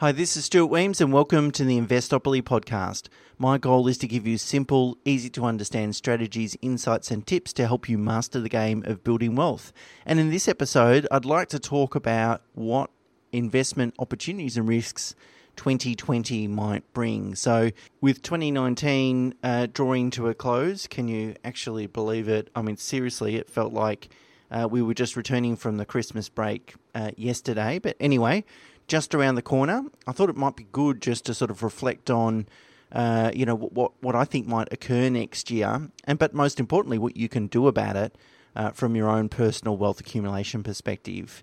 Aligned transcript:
Hi, 0.00 0.12
this 0.12 0.36
is 0.36 0.44
Stuart 0.44 0.70
Wemyss, 0.70 1.00
and 1.00 1.10
welcome 1.10 1.50
to 1.52 1.64
the 1.64 1.80
Investopoly 1.80 2.42
podcast. 2.42 3.08
My 3.38 3.56
goal 3.56 3.88
is 3.88 3.96
to 3.96 4.06
give 4.06 4.26
you 4.26 4.36
simple, 4.36 4.98
easy 5.06 5.30
to 5.30 5.46
understand 5.46 5.96
strategies, 5.96 6.54
insights, 6.60 7.10
and 7.10 7.26
tips 7.26 7.54
to 7.54 7.66
help 7.66 7.88
you 7.88 7.96
master 7.96 8.38
the 8.38 8.50
game 8.50 8.84
of 8.86 9.02
building 9.02 9.36
wealth. 9.36 9.72
And 10.04 10.20
in 10.20 10.28
this 10.28 10.48
episode, 10.48 11.08
I'd 11.10 11.24
like 11.24 11.48
to 11.48 11.58
talk 11.58 11.94
about 11.94 12.42
what 12.52 12.90
investment 13.32 13.94
opportunities 13.98 14.58
and 14.58 14.68
risks 14.68 15.14
2020 15.56 16.46
might 16.46 16.92
bring. 16.92 17.34
So, 17.34 17.70
with 18.02 18.20
2019 18.20 19.32
uh, 19.42 19.68
drawing 19.72 20.10
to 20.10 20.28
a 20.28 20.34
close, 20.34 20.86
can 20.86 21.08
you 21.08 21.36
actually 21.42 21.86
believe 21.86 22.28
it? 22.28 22.50
I 22.54 22.60
mean, 22.60 22.76
seriously, 22.76 23.36
it 23.36 23.48
felt 23.48 23.72
like 23.72 24.10
uh, 24.50 24.68
we 24.70 24.82
were 24.82 24.92
just 24.92 25.16
returning 25.16 25.56
from 25.56 25.78
the 25.78 25.86
Christmas 25.86 26.28
break 26.28 26.74
uh, 26.94 27.12
yesterday. 27.16 27.78
But 27.78 27.96
anyway, 27.98 28.44
just 28.86 29.14
around 29.14 29.34
the 29.34 29.42
corner. 29.42 29.84
I 30.06 30.12
thought 30.12 30.30
it 30.30 30.36
might 30.36 30.56
be 30.56 30.66
good 30.72 31.00
just 31.02 31.24
to 31.26 31.34
sort 31.34 31.50
of 31.50 31.62
reflect 31.62 32.10
on, 32.10 32.46
uh, 32.92 33.30
you 33.34 33.44
know, 33.46 33.56
what 33.56 33.92
what 34.00 34.14
I 34.14 34.24
think 34.24 34.46
might 34.46 34.72
occur 34.72 35.08
next 35.08 35.50
year, 35.50 35.90
and 36.04 36.18
but 36.18 36.34
most 36.34 36.60
importantly, 36.60 36.98
what 36.98 37.16
you 37.16 37.28
can 37.28 37.46
do 37.46 37.66
about 37.66 37.96
it 37.96 38.16
uh, 38.54 38.70
from 38.70 38.96
your 38.96 39.08
own 39.08 39.28
personal 39.28 39.76
wealth 39.76 40.00
accumulation 40.00 40.62
perspective. 40.62 41.42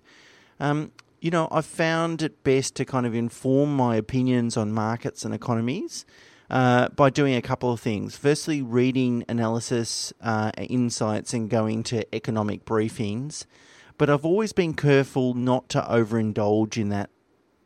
Um, 0.60 0.92
you 1.20 1.30
know, 1.30 1.48
I've 1.50 1.64
found 1.64 2.20
it 2.20 2.44
best 2.44 2.74
to 2.76 2.84
kind 2.84 3.06
of 3.06 3.14
inform 3.14 3.74
my 3.74 3.96
opinions 3.96 4.58
on 4.58 4.72
markets 4.72 5.24
and 5.24 5.34
economies 5.34 6.04
uh, 6.50 6.88
by 6.90 7.08
doing 7.08 7.34
a 7.34 7.40
couple 7.40 7.72
of 7.72 7.80
things. 7.80 8.16
Firstly, 8.16 8.60
reading 8.60 9.24
analysis, 9.28 10.12
uh, 10.20 10.50
insights, 10.58 11.32
and 11.32 11.48
going 11.48 11.82
to 11.84 12.14
economic 12.14 12.66
briefings. 12.66 13.46
But 13.96 14.10
I've 14.10 14.24
always 14.24 14.52
been 14.52 14.74
careful 14.74 15.34
not 15.34 15.68
to 15.70 15.80
overindulge 15.80 16.76
in 16.76 16.88
that 16.90 17.10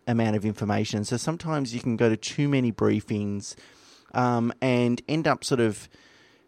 amount 0.08 0.34
of 0.34 0.44
information. 0.44 1.04
So 1.04 1.16
sometimes 1.16 1.72
you 1.72 1.80
can 1.80 1.96
go 1.96 2.08
to 2.08 2.16
too 2.16 2.48
many 2.48 2.72
briefings 2.72 3.54
um, 4.14 4.52
and 4.60 5.00
end 5.06 5.28
up 5.28 5.44
sort 5.44 5.60
of 5.60 5.88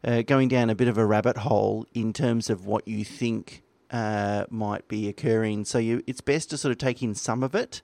uh, 0.02 0.22
going 0.22 0.48
down 0.48 0.70
a 0.70 0.74
bit 0.74 0.88
of 0.88 0.98
a 0.98 1.06
rabbit 1.06 1.36
hole 1.36 1.86
in 1.94 2.12
terms 2.12 2.50
of 2.50 2.66
what 2.66 2.88
you 2.88 3.04
think 3.04 3.62
uh, 3.90 4.46
might 4.50 4.88
be 4.88 5.08
occurring. 5.08 5.64
So 5.66 5.78
you, 5.78 6.02
it's 6.06 6.22
best 6.22 6.50
to 6.50 6.58
sort 6.58 6.72
of 6.72 6.78
take 6.78 7.02
in 7.02 7.14
some 7.14 7.42
of 7.42 7.54
it 7.54 7.82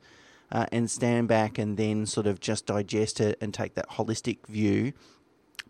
uh, 0.50 0.66
and 0.72 0.90
stand 0.90 1.28
back 1.28 1.58
and 1.58 1.76
then 1.76 2.06
sort 2.06 2.26
of 2.26 2.40
just 2.40 2.66
digest 2.66 3.20
it 3.20 3.36
and 3.40 3.52
take 3.52 3.74
that 3.74 3.90
holistic 3.90 4.46
view. 4.46 4.94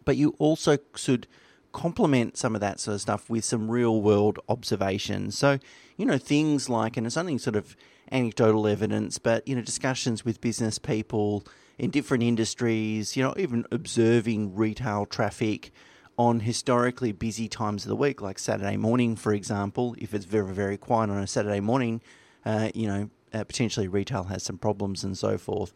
But 0.05 0.17
you 0.17 0.37
also 0.39 0.79
should 0.95 1.27
complement 1.73 2.37
some 2.37 2.55
of 2.55 2.61
that 2.61 2.79
sort 2.79 2.95
of 2.95 3.01
stuff 3.01 3.29
with 3.29 3.45
some 3.45 3.71
real 3.71 4.01
world 4.01 4.39
observations. 4.49 5.37
So, 5.37 5.59
you 5.97 6.07
know, 6.07 6.17
things 6.17 6.69
like, 6.69 6.97
and 6.97 7.07
it's 7.07 7.17
only 7.17 7.39
sort 7.39 7.57
of 7.57 7.77
anecdotal 8.11 8.67
evidence, 8.67 9.19
but, 9.19 9.47
you 9.47 9.55
know, 9.55 9.63
discussions 9.63 10.25
with 10.25 10.41
business 10.41 10.79
people 10.79 11.45
in 11.79 11.91
different 11.91 12.23
industries, 12.23 13.17
you 13.17 13.23
know, 13.23 13.35
even 13.37 13.65
observing 13.71 14.55
retail 14.55 15.07
traffic 15.07 15.71
on 16.19 16.41
historically 16.41 17.13
busy 17.13 17.49
times 17.49 17.85
of 17.85 17.89
the 17.91 17.97
week, 17.97 18.23
like 18.23 18.39
Saturday 18.39 18.77
morning, 18.77 19.17
for 19.17 19.33
example. 19.33 19.95
If 19.99 20.15
it's 20.15 20.25
very, 20.25 20.53
very 20.53 20.79
quiet 20.79 21.11
on 21.11 21.19
a 21.19 21.27
Saturday 21.27 21.61
morning, 21.61 22.01
uh, 22.45 22.71
you 22.75 22.87
know, 22.87 23.11
uh, 23.35 23.45
potentially 23.45 23.89
retail 23.89 24.25
has 24.25 24.43
some 24.43 24.57
problems 24.57 25.05
and 25.05 25.17
so 25.17 25.37
forth. 25.37 25.73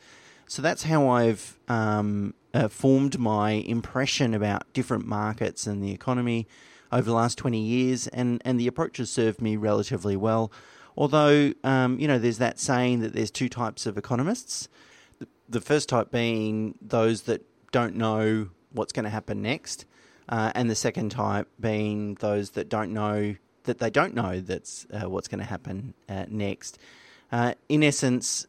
So 0.47 0.63
that's 0.63 0.85
how 0.85 1.09
I've 1.09 1.59
um, 1.69 2.35
uh, 2.55 2.69
formed 2.69 3.19
my 3.19 3.53
impression 3.53 4.35
about 4.35 4.73
different 4.73 5.07
markets 5.07 5.67
and 5.67 5.83
the 5.83 5.93
economy 5.93 6.49
over 6.91 7.03
the 7.03 7.15
last 7.15 7.39
20 7.39 7.61
years, 7.61 8.09
and, 8.09 8.43
and 8.45 8.59
the 8.59 8.67
approach 8.67 8.97
has 8.97 9.11
served 9.11 9.41
me 9.41 9.57
relatively 9.57 10.17
well. 10.17 10.51
Although, 11.01 11.55
um, 11.65 11.99
you 11.99 12.07
know, 12.07 12.19
there's 12.19 12.37
that 12.39 12.59
saying 12.59 13.01
that 13.01 13.15
there's 13.15 13.31
two 13.31 13.49
types 13.49 13.87
of 13.87 13.97
economists. 13.97 14.69
The, 15.19 15.27
the 15.49 15.61
first 15.63 15.89
type 15.89 16.11
being 16.11 16.75
those 16.83 17.23
that 17.23 17.43
don't 17.73 17.95
know 17.97 18.51
what's 18.73 18.93
going 18.93 19.05
to 19.05 19.11
happen 19.11 19.41
next, 19.41 19.87
uh, 20.29 20.53
and 20.55 20.69
the 20.69 20.75
second 20.75 21.09
type 21.09 21.49
being 21.59 22.17
those 22.17 22.51
that 22.51 22.69
don't 22.69 22.93
know 22.93 23.35
that 23.65 23.79
they 23.79 23.89
don't 23.89 24.15
know 24.15 24.41
that's 24.41 24.87
uh, 24.93 25.09
what's 25.09 25.27
going 25.27 25.39
to 25.39 25.47
happen 25.47 25.95
uh, 26.07 26.27
next. 26.29 26.79
Uh, 27.33 27.55
in 27.71 27.83
essence, 27.83 28.47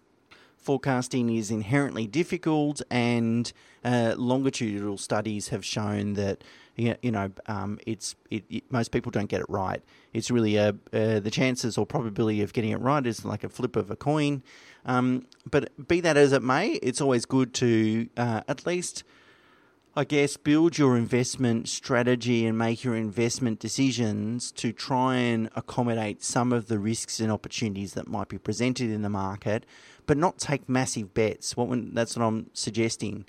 forecasting 0.61 1.35
is 1.35 1.51
inherently 1.51 2.07
difficult, 2.07 2.81
and 2.89 3.51
uh, 3.83 4.13
longitudinal 4.17 4.97
studies 4.97 5.49
have 5.49 5.65
shown 5.65 6.13
that 6.13 6.43
you 6.75 7.11
know 7.11 7.31
um, 7.47 7.79
it's 7.85 8.15
it, 8.29 8.43
it, 8.49 8.71
most 8.71 8.91
people 8.91 9.11
don't 9.11 9.29
get 9.29 9.41
it 9.41 9.49
right. 9.49 9.81
It's 10.13 10.31
really 10.31 10.55
a 10.57 10.69
uh, 10.69 11.19
the 11.19 11.31
chances 11.31 11.77
or 11.77 11.85
probability 11.85 12.41
of 12.41 12.53
getting 12.53 12.71
it 12.71 12.79
right 12.79 13.05
is 13.05 13.25
like 13.25 13.43
a 13.43 13.49
flip 13.49 13.75
of 13.75 13.91
a 13.91 13.95
coin. 13.95 14.43
Um, 14.85 15.27
but 15.49 15.87
be 15.87 16.01
that 16.01 16.17
as 16.17 16.31
it 16.31 16.43
may, 16.43 16.71
it's 16.73 17.01
always 17.01 17.25
good 17.25 17.53
to 17.55 18.07
uh, 18.17 18.41
at 18.47 18.65
least. 18.65 19.03
I 19.93 20.05
guess 20.05 20.37
build 20.37 20.77
your 20.77 20.95
investment 20.95 21.67
strategy 21.67 22.45
and 22.45 22.57
make 22.57 22.81
your 22.81 22.95
investment 22.95 23.59
decisions 23.59 24.49
to 24.53 24.71
try 24.71 25.15
and 25.15 25.49
accommodate 25.53 26.23
some 26.23 26.53
of 26.53 26.67
the 26.67 26.79
risks 26.79 27.19
and 27.19 27.29
opportunities 27.29 27.93
that 27.95 28.07
might 28.07 28.29
be 28.29 28.37
presented 28.37 28.89
in 28.89 29.01
the 29.01 29.09
market 29.09 29.65
but 30.05 30.17
not 30.17 30.37
take 30.37 30.67
massive 30.67 31.13
bets. 31.13 31.55
What 31.55 31.67
when, 31.67 31.93
that's 31.93 32.15
what 32.15 32.25
I'm 32.25 32.49
suggesting. 32.53 33.25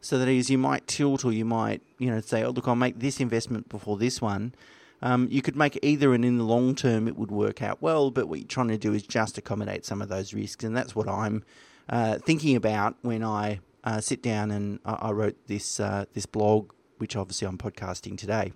So 0.00 0.18
that 0.18 0.28
is, 0.28 0.50
you 0.50 0.58
might 0.58 0.86
tilt 0.86 1.24
or 1.24 1.32
you 1.32 1.44
might, 1.44 1.82
you 1.98 2.10
know, 2.10 2.20
say, 2.20 2.44
oh 2.44 2.50
look, 2.50 2.68
I'll 2.68 2.76
make 2.76 2.98
this 2.98 3.20
investment 3.20 3.68
before 3.68 3.96
this 3.96 4.20
one. 4.20 4.54
Um, 5.02 5.28
you 5.30 5.42
could 5.42 5.56
make 5.56 5.78
either, 5.82 6.14
and 6.14 6.24
in 6.24 6.38
the 6.38 6.44
long 6.44 6.74
term, 6.74 7.08
it 7.08 7.16
would 7.16 7.30
work 7.30 7.62
out 7.62 7.82
well. 7.82 8.10
But 8.10 8.28
what 8.28 8.38
you're 8.38 8.48
trying 8.48 8.68
to 8.68 8.78
do 8.78 8.92
is 8.92 9.02
just 9.02 9.36
accommodate 9.36 9.84
some 9.84 10.00
of 10.00 10.08
those 10.08 10.32
risks, 10.32 10.64
and 10.64 10.76
that's 10.76 10.94
what 10.94 11.08
I'm 11.08 11.44
uh, 11.88 12.18
thinking 12.18 12.56
about 12.56 12.96
when 13.02 13.22
I 13.22 13.60
uh, 13.84 14.00
sit 14.00 14.22
down 14.22 14.50
and 14.50 14.80
I, 14.84 14.94
I 14.94 15.10
wrote 15.12 15.36
this 15.46 15.78
uh, 15.78 16.06
this 16.12 16.26
blog, 16.26 16.72
which 16.98 17.14
obviously 17.14 17.46
I'm 17.46 17.58
podcasting 17.58 18.18
today. 18.18 18.52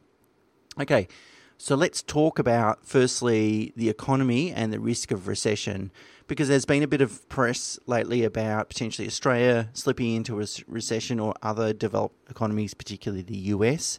Okay, 0.80 1.08
so 1.56 1.74
let's 1.74 2.02
talk 2.02 2.38
about 2.38 2.86
firstly 2.86 3.72
the 3.76 3.88
economy 3.88 4.52
and 4.52 4.72
the 4.72 4.80
risk 4.80 5.10
of 5.10 5.28
recession 5.28 5.90
because 6.28 6.48
there's 6.48 6.64
been 6.64 6.82
a 6.82 6.88
bit 6.88 7.00
of 7.00 7.28
press 7.28 7.78
lately 7.86 8.22
about 8.22 8.68
potentially 8.68 9.08
Australia 9.08 9.68
slipping 9.72 10.14
into 10.14 10.40
a 10.40 10.46
recession 10.66 11.18
or 11.18 11.34
other 11.42 11.72
developed 11.72 12.30
economies, 12.30 12.74
particularly 12.74 13.22
the 13.22 13.38
US. 13.38 13.98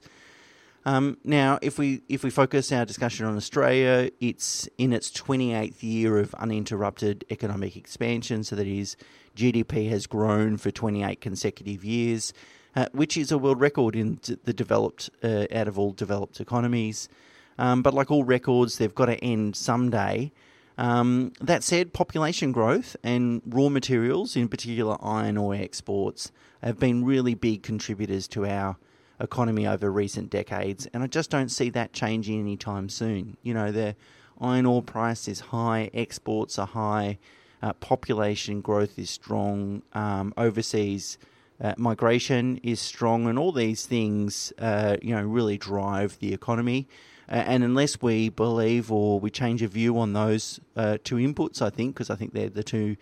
Um, 0.86 1.18
now, 1.24 1.60
if 1.62 1.78
we 1.78 2.02
if 2.08 2.24
we 2.24 2.30
focus 2.30 2.72
our 2.72 2.86
discussion 2.86 3.26
on 3.26 3.36
Australia, 3.36 4.10
it's 4.20 4.68
in 4.78 4.94
its 4.94 5.12
28th 5.12 5.84
year 5.84 6.18
of 6.18 6.34
uninterrupted 6.36 7.26
economic 7.30 7.76
expansion. 7.76 8.44
So 8.44 8.56
that 8.56 8.68
is, 8.68 8.96
GDP 9.36 9.90
has 9.90 10.08
grown 10.08 10.58
for 10.58 10.72
28 10.72 11.20
consecutive 11.20 11.84
years, 11.84 12.34
uh, 12.76 12.88
which 12.94 13.18
is 13.18 13.32
a 13.32 13.38
world 13.38 13.60
record 13.60 13.96
in 13.96 14.20
the 14.46 14.54
developed 14.54 15.10
uh, 15.22 15.46
out 15.54 15.68
of 15.68 15.78
all 15.78 15.92
developed 15.92 16.40
economies. 16.40 17.10
Um, 17.58 17.82
but 17.82 17.94
like 17.94 18.10
all 18.10 18.24
records, 18.24 18.78
they've 18.78 18.96
got 18.96 19.08
to 19.08 19.22
end 19.24 19.56
someday. 19.58 20.32
Um, 20.78 21.34
that 21.42 21.62
said, 21.62 21.92
population 21.92 22.54
growth 22.54 22.96
and 23.04 23.42
raw 23.46 23.68
materials, 23.68 24.38
in 24.38 24.48
particular 24.48 24.96
iron 25.02 25.36
ore 25.36 25.56
exports, 25.56 26.32
have 26.64 26.80
been 26.80 27.04
really 27.04 27.36
big 27.36 27.64
contributors 27.64 28.30
to 28.30 28.46
our 28.46 28.78
economy 29.20 29.68
over 29.68 29.92
recent 29.92 30.30
decades, 30.30 30.88
and 30.94 31.04
I 31.04 31.08
just 31.08 31.30
don't 31.30 31.50
see 31.50 31.70
that 31.72 31.94
changing 31.94 32.40
anytime 32.40 32.90
soon. 32.90 33.38
You 33.44 33.54
know, 33.54 33.72
the 33.72 33.96
iron 34.40 34.66
ore 34.66 34.82
price 34.82 35.28
is 35.28 35.40
high, 35.40 35.90
exports 35.94 36.58
are 36.58 36.68
high, 36.68 37.20
uh, 37.62 37.74
population 37.74 38.62
growth 38.62 38.98
is 38.98 39.10
strong, 39.10 39.84
um, 39.94 40.34
overseas 40.38 41.18
uh, 41.62 41.74
migration 41.78 42.60
is 42.64 42.80
strong, 42.80 43.28
and 43.28 43.38
all 43.38 43.52
these 43.52 43.86
things, 43.86 44.54
uh, 44.60 44.96
you 45.02 45.14
know, 45.14 45.24
really 45.24 45.58
drive 45.58 46.18
the 46.20 46.34
economy 46.34 46.88
and 47.30 47.64
unless 47.64 48.02
we 48.02 48.30
believe 48.30 48.92
or 48.92 49.20
we 49.20 49.30
change 49.30 49.62
a 49.62 49.68
view 49.68 50.00
on 50.00 50.14
those 50.14 50.60
uh, 50.76 50.98
two 51.04 51.18
inputs, 51.18 51.62
I 51.62 51.70
think, 51.70 51.94
because 51.94 52.10
I 52.10 52.16
think 52.16 52.34
they're 52.34 52.50
the 52.50 52.64
two 52.64 52.98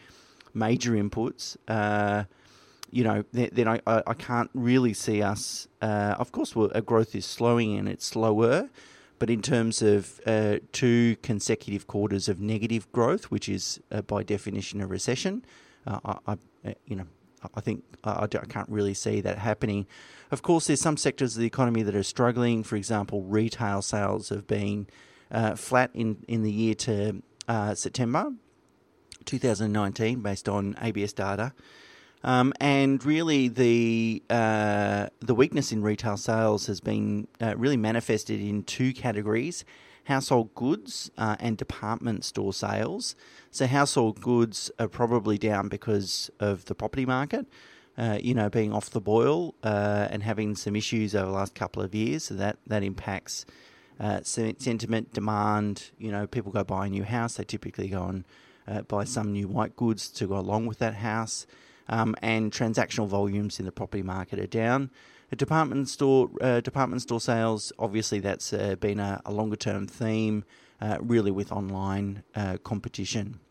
major 0.53 0.91
inputs, 0.91 1.55
uh, 1.67 2.25
you 2.91 3.03
know, 3.03 3.23
then, 3.31 3.49
then 3.51 3.67
I, 3.67 3.81
I, 3.85 4.13
can't 4.13 4.49
really 4.53 4.93
see 4.93 5.21
us. 5.21 5.67
Uh, 5.81 6.15
of 6.17 6.31
course, 6.31 6.55
our 6.55 6.81
growth 6.81 7.15
is 7.15 7.25
slowing 7.25 7.77
and 7.77 7.87
it's 7.87 8.05
slower, 8.05 8.69
but 9.19 9.29
in 9.29 9.41
terms 9.41 9.81
of 9.81 10.21
uh, 10.25 10.57
two 10.71 11.17
consecutive 11.21 11.87
quarters 11.87 12.29
of 12.29 12.39
negative 12.39 12.91
growth, 12.91 13.25
which 13.25 13.49
is 13.49 13.79
uh, 13.91 14.01
by 14.01 14.23
definition 14.23 14.81
a 14.81 14.87
recession, 14.87 15.43
uh, 15.85 15.99
I, 16.05 16.37
I, 16.65 16.75
you 16.85 16.95
know, 16.95 17.07
I 17.55 17.61
think 17.61 17.83
I, 18.03 18.23
I 18.23 18.27
can't 18.27 18.69
really 18.69 18.93
see 18.93 19.21
that 19.21 19.37
happening. 19.39 19.87
Of 20.31 20.41
course, 20.41 20.67
there's 20.67 20.81
some 20.81 20.97
sectors 20.97 21.35
of 21.35 21.41
the 21.41 21.47
economy 21.47 21.83
that 21.83 21.95
are 21.95 22.03
struggling. 22.03 22.63
For 22.63 22.75
example, 22.75 23.21
retail 23.23 23.81
sales 23.81 24.29
have 24.29 24.47
been 24.47 24.87
uh, 25.31 25.55
flat 25.55 25.91
in, 25.93 26.23
in 26.27 26.43
the 26.43 26.51
year 26.51 26.75
to 26.75 27.21
uh, 27.47 27.75
September 27.75 28.33
2019, 29.25 30.21
based 30.21 30.49
on 30.49 30.75
ABS 30.81 31.13
data. 31.13 31.53
Um, 32.23 32.53
and 32.59 33.03
really, 33.05 33.47
the 33.47 34.23
uh, 34.29 35.07
the 35.19 35.35
weakness 35.35 35.71
in 35.71 35.81
retail 35.81 36.17
sales 36.17 36.65
has 36.67 36.81
been 36.81 37.27
uh, 37.39 37.55
really 37.57 37.77
manifested 37.77 38.41
in 38.41 38.63
two 38.63 38.91
categories: 38.93 39.63
household 40.05 40.53
goods 40.55 41.11
uh, 41.17 41.35
and 41.39 41.57
department 41.57 42.25
store 42.25 42.53
sales. 42.53 43.15
So, 43.51 43.67
household 43.67 44.19
goods 44.19 44.71
are 44.79 44.87
probably 44.87 45.37
down 45.37 45.69
because 45.69 46.31
of 46.39 46.65
the 46.65 46.73
property 46.73 47.05
market, 47.05 47.45
uh, 47.97 48.17
you 48.21 48.33
know, 48.33 48.49
being 48.49 48.73
off 48.73 48.89
the 48.89 49.01
boil 49.01 49.53
uh, 49.63 50.07
and 50.09 50.23
having 50.23 50.55
some 50.55 50.75
issues 50.75 51.13
over 51.13 51.27
the 51.27 51.31
last 51.31 51.53
couple 51.53 51.83
of 51.83 51.93
years. 51.93 52.25
So, 52.25 52.33
that, 52.33 52.57
that 52.65 52.83
impacts 52.83 53.45
uh, 53.99 54.21
sentiment, 54.23 55.13
demand. 55.13 55.91
You 55.99 56.11
know, 56.11 56.25
people 56.25 56.51
go 56.51 56.63
buy 56.63 56.87
a 56.87 56.89
new 56.89 57.03
house, 57.03 57.35
they 57.35 57.43
typically 57.43 57.89
go 57.89 58.03
and 58.05 58.87
buy 58.87 59.03
some 59.03 59.31
new 59.31 59.47
white 59.47 59.75
goods 59.75 60.09
to 60.09 60.27
go 60.27 60.37
along 60.37 60.65
with 60.65 60.79
that 60.79 60.95
house. 60.95 61.45
Um, 61.89 62.15
and 62.21 62.51
transactional 62.51 63.07
volumes 63.07 63.59
in 63.59 63.65
the 63.65 63.71
property 63.71 64.03
market 64.03 64.39
are 64.39 64.47
down. 64.47 64.91
A 65.31 65.35
department 65.35 65.89
store 65.89 66.29
uh, 66.39 66.61
department 66.61 67.01
store 67.01 67.19
sales, 67.19 67.73
obviously, 67.77 68.19
that's 68.19 68.53
uh, 68.53 68.75
been 68.79 68.99
a, 68.99 69.21
a 69.25 69.31
longer 69.33 69.57
term 69.57 69.85
theme, 69.85 70.45
uh, 70.81 70.97
really 71.01 71.31
with 71.31 71.51
online 71.51 72.23
uh, 72.33 72.57
competition. 72.63 73.41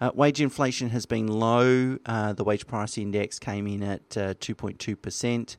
Uh, 0.00 0.12
wage 0.14 0.40
inflation 0.40 0.90
has 0.90 1.06
been 1.06 1.26
low. 1.26 1.98
Uh, 2.06 2.32
the 2.32 2.44
wage 2.44 2.66
price 2.66 2.96
index 2.96 3.38
came 3.40 3.66
in 3.66 3.82
at 3.82 4.08
2.2%. 4.08 5.56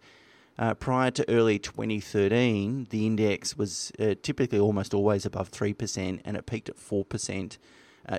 prior 0.79 1.11
to 1.11 1.29
early 1.29 1.59
2013, 1.59 2.87
the 2.89 3.05
index 3.05 3.57
was 3.57 3.91
typically 4.23 4.59
almost 4.59 4.93
always 4.93 5.25
above 5.25 5.51
3%, 5.51 6.21
and 6.23 6.37
it 6.37 6.45
peaked 6.45 6.69
at 6.69 6.77
4% 6.77 7.57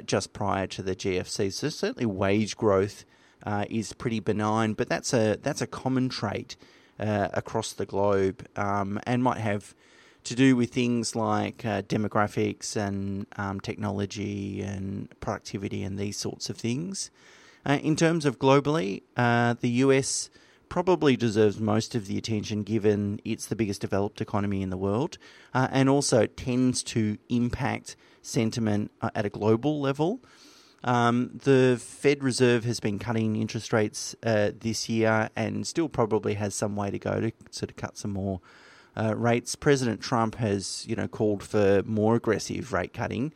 just 0.04 0.32
prior 0.32 0.66
to 0.68 0.82
the 0.82 0.94
GFC. 0.94 1.52
So, 1.52 1.70
certainly, 1.70 2.06
wage 2.06 2.56
growth 2.56 3.04
is 3.68 3.92
pretty 3.92 4.20
benign, 4.20 4.74
but 4.74 4.88
that's 4.88 5.12
a, 5.12 5.38
that's 5.42 5.60
a 5.60 5.66
common 5.66 6.08
trait 6.08 6.56
uh, 7.00 7.28
across 7.32 7.72
the 7.72 7.86
globe 7.86 8.46
um, 8.56 9.00
and 9.06 9.22
might 9.22 9.38
have 9.38 9.74
to 10.24 10.34
do 10.34 10.54
with 10.54 10.72
things 10.72 11.16
like 11.16 11.64
uh, 11.64 11.82
demographics 11.82 12.76
and 12.76 13.26
um, 13.36 13.60
technology 13.60 14.60
and 14.60 15.08
productivity 15.20 15.82
and 15.82 15.98
these 15.98 16.16
sorts 16.16 16.48
of 16.48 16.56
things. 16.56 17.10
Uh, 17.66 17.78
in 17.82 17.96
terms 17.96 18.24
of 18.24 18.38
globally, 18.38 19.02
uh, 19.16 19.54
the 19.60 19.70
US 19.70 20.30
probably 20.68 21.16
deserves 21.16 21.60
most 21.60 21.94
of 21.94 22.06
the 22.06 22.16
attention 22.16 22.62
given 22.62 23.20
it's 23.24 23.46
the 23.46 23.56
biggest 23.56 23.80
developed 23.80 24.20
economy 24.20 24.62
in 24.62 24.70
the 24.70 24.76
world 24.76 25.18
uh, 25.54 25.68
and 25.70 25.88
also 25.88 26.26
tends 26.26 26.82
to 26.82 27.18
impact 27.28 27.96
sentiment 28.22 28.90
uh, 29.00 29.10
at 29.14 29.26
a 29.26 29.30
global 29.30 29.80
level. 29.80 30.20
Um, 30.84 31.38
the 31.44 31.78
Fed 31.80 32.24
Reserve 32.24 32.64
has 32.64 32.80
been 32.80 32.98
cutting 32.98 33.36
interest 33.36 33.72
rates 33.72 34.16
uh, 34.22 34.50
this 34.58 34.88
year 34.88 35.30
and 35.36 35.66
still 35.66 35.88
probably 35.88 36.34
has 36.34 36.54
some 36.54 36.74
way 36.74 36.90
to 36.90 36.98
go 36.98 37.20
to 37.20 37.32
sort 37.50 37.70
of 37.70 37.76
cut 37.76 37.96
some 37.96 38.12
more 38.12 38.40
uh, 38.96 39.14
rates. 39.16 39.54
President 39.54 40.00
Trump 40.00 40.36
has, 40.36 40.84
you 40.88 40.96
know, 40.96 41.06
called 41.06 41.42
for 41.42 41.82
more 41.84 42.16
aggressive 42.16 42.72
rate 42.72 42.92
cutting. 42.92 43.32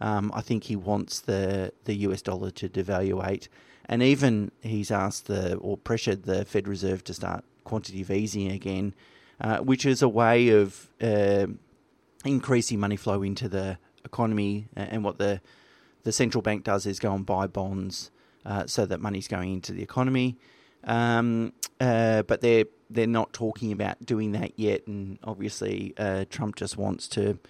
Um, 0.00 0.30
I 0.34 0.40
think 0.40 0.64
he 0.64 0.76
wants 0.76 1.20
the 1.20 1.72
the 1.84 1.94
US 1.96 2.22
dollar 2.22 2.50
to 2.52 2.68
devaluate, 2.68 3.48
and 3.86 4.02
even 4.02 4.50
he's 4.60 4.90
asked 4.90 5.26
the 5.26 5.56
or 5.56 5.76
pressured 5.76 6.24
the 6.24 6.44
Fed 6.44 6.68
Reserve 6.68 7.02
to 7.04 7.14
start 7.14 7.44
quantitative 7.64 8.10
easing 8.10 8.50
again, 8.50 8.94
uh, 9.40 9.58
which 9.58 9.86
is 9.86 10.02
a 10.02 10.08
way 10.08 10.48
of 10.48 10.90
uh, 11.00 11.46
increasing 12.24 12.78
money 12.78 12.96
flow 12.96 13.22
into 13.22 13.48
the 13.48 13.78
economy 14.04 14.68
and 14.76 15.02
what 15.02 15.18
the 15.18 15.40
the 16.06 16.12
central 16.12 16.40
bank 16.40 16.62
does 16.62 16.86
is 16.86 17.00
go 17.00 17.12
and 17.12 17.26
buy 17.26 17.48
bonds 17.48 18.12
uh, 18.44 18.64
so 18.68 18.86
that 18.86 19.00
money's 19.00 19.26
going 19.26 19.52
into 19.52 19.72
the 19.72 19.82
economy. 19.82 20.38
Um, 20.84 21.52
uh, 21.80 22.22
but 22.22 22.40
they're 22.42 22.66
they're 22.88 23.08
not 23.08 23.32
talking 23.32 23.72
about 23.72 24.06
doing 24.06 24.30
that 24.30 24.52
yet, 24.56 24.86
and 24.86 25.18
obviously 25.24 25.94
uh, 25.98 26.24
Trump 26.30 26.54
just 26.54 26.76
wants 26.76 27.08
to, 27.08 27.40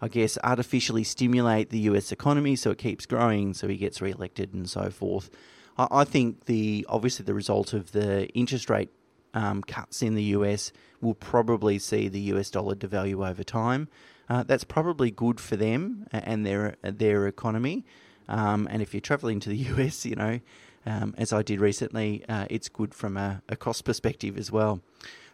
I 0.00 0.06
guess, 0.06 0.38
artificially 0.44 1.02
stimulate 1.02 1.70
the 1.70 1.80
U.S. 1.90 2.12
economy 2.12 2.54
so 2.54 2.70
it 2.70 2.78
keeps 2.78 3.04
growing, 3.04 3.52
so 3.52 3.66
he 3.66 3.76
gets 3.76 4.00
re-elected 4.00 4.54
and 4.54 4.70
so 4.70 4.90
forth. 4.90 5.28
I, 5.76 5.88
I 5.90 6.04
think 6.04 6.44
the 6.44 6.86
obviously 6.88 7.24
the 7.24 7.34
result 7.34 7.72
of 7.72 7.90
the 7.90 8.28
interest 8.28 8.70
rate 8.70 8.90
um, 9.34 9.60
cuts 9.60 10.02
in 10.02 10.14
the 10.14 10.22
US 10.38 10.70
will 11.00 11.14
probably 11.14 11.80
see 11.80 12.06
the 12.06 12.20
US 12.32 12.48
dollar 12.48 12.76
devalue 12.76 13.28
over 13.28 13.42
time. 13.42 13.88
Uh, 14.28 14.42
that's 14.42 14.64
probably 14.64 15.10
good 15.10 15.38
for 15.40 15.56
them 15.56 16.06
and 16.12 16.46
their 16.46 16.76
their 16.82 17.26
economy. 17.26 17.84
Um, 18.28 18.66
and 18.70 18.80
if 18.80 18.94
you're 18.94 19.00
traveling 19.00 19.40
to 19.40 19.48
the 19.48 19.56
US, 19.74 20.06
you 20.06 20.16
know, 20.16 20.40
um, 20.86 21.14
as 21.16 21.32
I 21.32 21.42
did 21.42 21.60
recently, 21.60 22.24
uh, 22.28 22.46
it's 22.50 22.68
good 22.68 22.94
from 22.94 23.16
a, 23.16 23.42
a, 23.48 23.56
cost 23.56 23.84
perspective 23.84 24.36
as 24.36 24.52
well. 24.52 24.80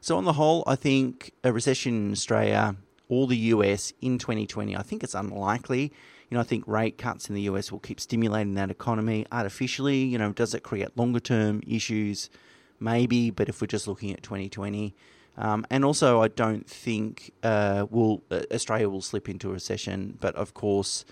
So, 0.00 0.16
on 0.16 0.24
the 0.24 0.34
whole, 0.34 0.62
I 0.66 0.76
think 0.76 1.32
a 1.42 1.52
recession 1.52 2.06
in 2.06 2.12
Australia 2.12 2.76
or 3.08 3.26
the 3.26 3.36
US 3.36 3.92
in 4.00 4.18
2020, 4.18 4.76
I 4.76 4.82
think 4.82 5.02
it's 5.02 5.14
unlikely. 5.14 5.92
You 6.30 6.36
know, 6.36 6.40
I 6.40 6.44
think 6.44 6.66
rate 6.68 6.96
cuts 6.96 7.28
in 7.28 7.34
the 7.34 7.42
US 7.42 7.72
will 7.72 7.80
keep 7.80 7.98
stimulating 7.98 8.54
that 8.54 8.70
economy 8.70 9.26
artificially. 9.32 10.04
You 10.04 10.18
know, 10.18 10.32
does 10.32 10.54
it 10.54 10.62
create 10.62 10.96
longer 10.96 11.20
term 11.20 11.62
issues? 11.66 12.30
Maybe, 12.78 13.30
but 13.30 13.48
if 13.48 13.60
we're 13.60 13.66
just 13.66 13.88
looking 13.88 14.12
at 14.12 14.22
2020, 14.22 14.94
um, 15.36 15.66
and 15.70 15.84
also, 15.84 16.20
I 16.20 16.28
don't 16.28 16.68
think 16.68 17.32
uh, 17.42 17.86
will 17.90 18.22
uh, 18.30 18.42
Australia 18.52 18.88
will 18.88 19.00
slip 19.00 19.28
into 19.28 19.50
a 19.50 19.52
recession. 19.52 20.18
But 20.20 20.34
of 20.34 20.54
course, 20.54 21.04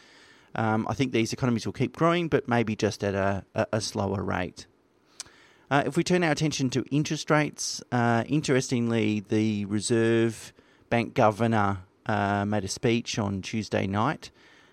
um, 0.55 0.87
I 0.89 0.95
think 0.95 1.13
these 1.13 1.33
economies 1.33 1.67
will 1.67 1.73
keep 1.73 1.97
growing, 1.97 2.29
but 2.29 2.49
maybe 2.49 2.77
just 2.77 3.05
at 3.05 3.15
a, 3.15 3.45
a, 3.73 3.81
slower 3.81 4.23
rate. 4.23 4.67
Uh, 5.71 5.85
if 5.87 5.97
we 5.97 6.03
turn 6.03 6.25
our 6.25 6.33
attention 6.33 6.71
to 6.71 6.85
interest 6.91 7.31
rates, 7.31 7.83
uh, 7.93 8.25
interestingly, 8.27 9.21
the 9.21 9.67
Reserve 9.67 10.53
Bank 10.91 11.15
Governor 11.15 11.79
uh, 12.07 12.45
made 12.45 12.65
a 12.65 12.69
speech 12.69 13.19
on 13.19 13.43
Tuesday 13.43 13.87
night, 13.87 14.31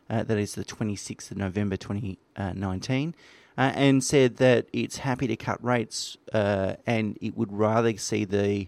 uh, 0.09 0.24
that 0.24 0.38
is 0.38 0.56
the 0.56 0.63
26th 0.63 1.31
of 1.31 1.38
November 1.38 1.75
2019, 1.75 3.15
uh, 3.57 3.71
and 3.75 4.03
said 4.03 4.38
that 4.38 4.68
it's 4.71 4.97
happy 4.97 5.27
to 5.27 5.36
cut 5.36 5.63
rates 5.63 6.18
and 6.33 7.18
it 7.21 7.36
would 7.36 7.51
rather 7.51 7.95
see 7.97 8.24
the 8.24 8.68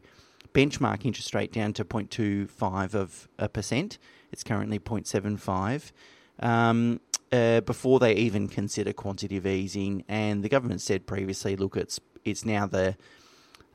benchmark 0.58 1.06
interest 1.06 1.36
rate 1.36 1.54
down 1.54 1.72
to 1.72 1.86
0.25 1.86 2.96
of 2.96 3.28
a 3.38 3.48
percent. 3.48 4.00
It's 4.32 4.44
currently 4.44 4.80
0.75 4.80 5.92
um, 6.40 7.00
uh, 7.32 7.62
before 7.62 8.00
they 8.00 8.16
even 8.16 8.48
consider 8.48 8.92
quantitative 8.92 9.46
easing. 9.46 10.04
And 10.08 10.44
the 10.44 10.50
government 10.50 10.82
said 10.82 11.06
previously, 11.06 11.56
look, 11.56 11.78
it's 11.78 12.00
it's 12.26 12.44
now 12.44 12.66
the 12.66 12.98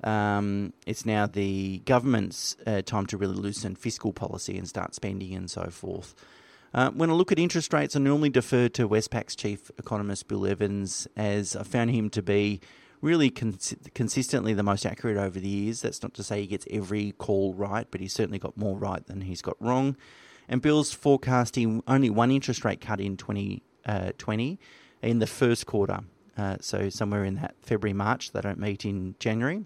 um, 0.03 0.73
it's 0.85 1.07
now 1.07 1.27
the 1.27 1.83
government's 1.85 2.57
uh, 2.67 2.83
time 2.83 3.07
to 3.07 3.17
really 3.17 3.37
loosen 3.37 3.77
fiscal 3.77 4.13
policy 4.13 4.59
and 4.59 4.69
start 4.69 4.97
spending 4.97 5.35
and 5.35 5.49
so 5.49 5.69
forth. 5.71 6.17
Uh, 6.75 6.91
when 6.91 7.11
I 7.11 7.13
look 7.13 7.31
at 7.31 7.39
interest 7.39 7.73
rates, 7.73 7.95
I 7.95 8.01
normally 8.01 8.31
defer 8.31 8.67
to 8.71 8.89
Westpac's 8.89 9.37
chief 9.37 9.71
economist 9.79 10.27
Bill 10.27 10.47
Evans, 10.47 11.07
as 11.17 11.55
I 11.55 11.63
found 11.63 11.91
him 11.91 12.11
to 12.11 12.23
be 12.23 12.61
really 13.03 13.29
cons- 13.29 13.75
consistently 13.95 14.55
the 14.55 14.63
most 14.63 14.87
accurate 14.87 15.19
over 15.19 15.39
the 15.39 15.49
years. 15.49 15.83
That's 15.83 16.03
not 16.03 16.15
to 16.15 16.23
say 16.23 16.41
he 16.41 16.47
gets 16.47 16.67
every 16.71 17.13
call 17.13 17.53
right, 17.53 17.87
but 17.91 18.01
he's 18.01 18.15
certainly 18.15 18.39
got 18.39 18.57
more 18.57 18.79
right 18.79 19.07
than 19.07 19.21
he's 19.21 19.43
got 19.43 19.57
wrong 19.61 19.97
and 20.49 20.61
Bill's 20.61 20.93
forecasting 20.93 21.83
only 21.87 22.11
one 22.11 22.31
interest 22.31 22.65
rate 22.65 22.81
cut 22.81 23.01
in 23.01 23.17
2020 23.17 24.59
uh, 25.03 25.07
in 25.07 25.19
the 25.19 25.27
first 25.27 25.67
quarter. 25.67 26.01
Uh, 26.37 26.57
so 26.61 26.89
somewhere 26.89 27.25
in 27.25 27.37
that 27.37 27.55
February 27.63 27.95
March, 27.95 28.33
they 28.33 28.41
don't 28.41 28.59
meet 28.59 28.85
in 28.85 29.15
January. 29.19 29.65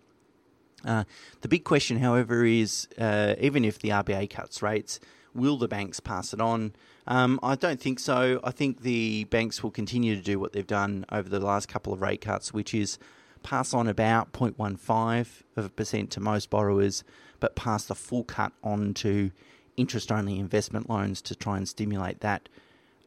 Uh, 0.85 1.05
the 1.41 1.49
big 1.49 1.65
question, 1.65 1.99
however, 1.99 2.45
is 2.45 2.89
uh, 2.99 3.35
even 3.41 3.65
if 3.65 3.79
the 3.81 3.89
RBA 3.89 4.31
cuts 4.31 4.63
rates, 4.63 5.01
will 5.35 5.57
the 5.57 5.69
banks 5.69 6.01
pass 6.01 6.33
it 6.33 6.41
on? 6.41 6.75
Um, 7.07 7.41
I 7.43 7.55
don't 7.57 7.81
think 7.81 7.99
so. 7.99 8.41
I 8.45 8.51
think 8.51 8.83
the 8.83 9.25
banks 9.25 9.63
will 9.63 9.71
continue 9.71 10.17
to 10.17 10.23
do 10.23 10.39
what 10.39 10.53
they've 10.53 10.67
done 10.67 11.05
over 11.11 11.29
the 11.29 11.41
last 11.41 11.69
couple 11.69 11.93
of 11.93 12.01
rate 12.01 12.21
cuts, 12.21 12.53
which 12.53 12.75
is 12.75 12.99
pass 13.47 13.73
on 13.73 13.87
about 13.87 14.33
0.15 14.33 15.45
of 15.55 15.65
a 15.65 15.69
percent 15.69 16.11
to 16.11 16.19
most 16.19 16.51
borrowers, 16.51 17.05
but 17.39 17.55
pass 17.55 17.85
the 17.85 17.95
full 17.95 18.25
cut 18.25 18.53
on 18.65 18.93
to 18.93 19.31
interest 19.77 20.11
only 20.11 20.41
investment 20.41 20.91
loans 20.91 21.23
to 21.23 21.37
try 21.37 21.57
and 21.57 21.69
stimulate 21.69 22.21
that 22.21 22.49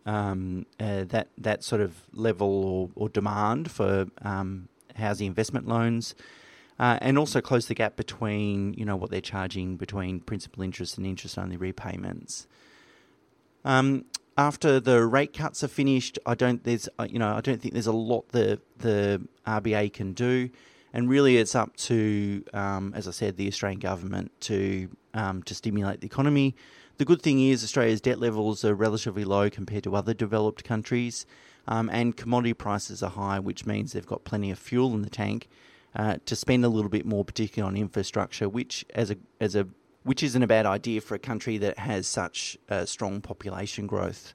um, 0.06 0.66
uh, 0.80 1.04
that 1.04 1.28
that 1.38 1.62
sort 1.62 1.82
of 1.82 1.94
level 2.14 2.64
or, 2.66 2.90
or 2.96 3.10
demand 3.10 3.70
for 3.70 4.08
um, 4.22 4.70
housing 4.96 5.28
investment 5.28 5.68
loans, 5.68 6.16
uh, 6.80 6.98
and 7.02 7.18
also 7.18 7.42
close 7.42 7.68
the 7.68 7.76
gap 7.76 7.98
between 7.98 8.74
you 8.76 8.86
know 8.86 8.96
what 8.96 9.12
they're 9.12 9.20
charging 9.20 9.76
between 9.76 10.22
principal 10.22 10.64
interest 10.64 10.98
and 10.98 11.06
interest 11.06 11.38
only 11.38 11.58
repayments. 11.58 12.48
Um, 13.66 14.06
after 14.40 14.80
the 14.80 15.06
rate 15.06 15.34
cuts 15.34 15.64
are 15.64 15.68
finished, 15.68 16.18
I 16.26 16.34
don't 16.34 16.64
there's 16.64 16.90
uh, 16.98 17.08
you 17.10 17.20
know 17.20 17.36
I 17.36 17.42
don't 17.42 17.62
think 17.62 17.74
there's 17.74 17.88
a 17.88 17.92
lot 17.92 18.30
the 18.30 18.60
the 18.78 19.22
RBA 19.46 19.94
can 19.94 20.14
do 20.14 20.50
and 20.94 21.10
really 21.10 21.38
it's 21.38 21.56
up 21.56 21.76
to, 21.78 22.44
um, 22.54 22.94
as 22.96 23.08
I 23.08 23.12
said, 23.12 23.38
the 23.38 23.48
Australian 23.48 23.80
government 23.80 24.32
to 24.42 24.90
um, 25.14 25.44
to 25.44 25.54
stimulate 25.54 26.02
the 26.02 26.08
economy. 26.08 26.56
The 26.98 27.06
good 27.06 27.22
thing 27.22 27.40
is 27.48 27.64
Australia's 27.64 28.02
debt 28.02 28.20
levels 28.20 28.66
are 28.66 28.76
relatively 28.76 29.24
low 29.24 29.50
compared 29.50 29.84
to 29.86 29.96
other 29.96 30.14
developed 30.14 30.64
countries, 30.64 31.26
um, 31.68 31.90
and 31.92 32.18
commodity 32.18 32.54
prices 32.54 33.04
are 33.04 33.12
high, 33.12 33.40
which 33.40 33.66
means 33.66 33.94
they've 33.94 34.06
got 34.06 34.24
plenty 34.24 34.52
of 34.52 34.60
fuel 34.60 34.94
in 34.94 35.02
the 35.02 35.10
tank 35.10 35.48
uh, 35.96 36.18
to 36.26 36.36
spend 36.36 36.66
a 36.66 36.70
little 36.70 36.90
bit 36.90 37.06
more, 37.06 37.24
particularly 37.24 37.70
on 37.70 37.78
infrastructure, 37.78 38.50
which 38.50 38.86
as 38.94 39.12
a 39.12 39.18
as 39.40 39.56
a 39.56 39.68
which 40.04 40.24
isn't 40.24 40.42
a 40.42 40.48
bad 40.48 40.66
idea 40.66 41.02
for 41.02 41.16
a 41.16 41.20
country 41.20 41.58
that 41.58 41.80
has 41.80 42.08
such 42.08 42.58
uh, 42.70 42.86
strong 42.86 43.22
population 43.22 43.88
growth. 43.88 44.34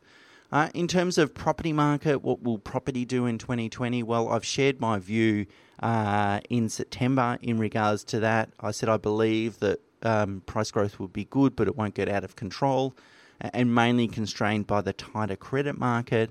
Uh, 0.53 0.69
in 0.75 0.87
terms 0.87 1.19
of 1.19 1.35
property 1.35 1.73
market, 1.73 2.23
what 2.23 2.43
will 2.43 2.59
property 2.59 3.05
do 3.05 3.27
in 3.27 3.39
2020? 3.39 4.03
Well, 4.03 4.29
I've 4.29 4.45
shared 4.45 4.81
my 4.81 4.99
view 4.99 5.47
uh, 5.83 6.41
in 6.49 6.69
September 6.69 7.39
in 7.43 7.59
regards 7.59 8.05
to 8.05 8.21
that. 8.21 8.51
I 8.61 8.71
said 8.71 8.89
I 8.89 8.97
believe 8.97 9.59
that 9.61 9.81
um, 10.03 10.43
price 10.47 10.71
growth 10.71 11.01
will 11.01 11.09
be 11.09 11.25
good, 11.25 11.57
but 11.57 11.67
it 11.67 11.77
won't 11.77 11.95
get 11.95 12.09
out 12.09 12.25
of 12.25 12.37
control 12.37 12.95
and 13.41 13.75
mainly 13.75 14.07
constrained 14.07 14.67
by 14.67 14.81
the 14.81 14.93
tighter 14.93 15.37
credit 15.37 15.79
market. 15.79 16.31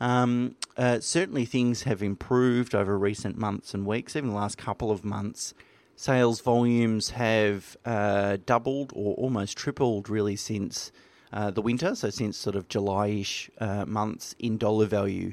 Um, 0.00 0.56
uh, 0.76 1.00
certainly, 1.00 1.44
things 1.44 1.82
have 1.82 2.02
improved 2.02 2.74
over 2.74 2.96
recent 2.96 3.36
months 3.36 3.74
and 3.74 3.84
weeks, 3.84 4.14
even 4.16 4.30
the 4.30 4.36
last 4.36 4.56
couple 4.56 4.90
of 4.90 5.04
months. 5.04 5.54
Sales 5.98 6.40
volumes 6.40 7.10
have 7.10 7.76
uh, 7.84 8.36
doubled 8.46 8.92
or 8.94 9.16
almost 9.16 9.58
tripled 9.58 10.08
really 10.08 10.36
since 10.36 10.92
uh, 11.32 11.50
the 11.50 11.60
winter, 11.60 11.92
so 11.96 12.08
since 12.08 12.36
sort 12.36 12.54
of 12.54 12.68
July 12.68 13.08
ish 13.08 13.50
uh, 13.58 13.84
months 13.84 14.32
in 14.38 14.58
dollar 14.58 14.86
value 14.86 15.32